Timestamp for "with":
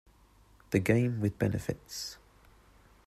1.21-1.37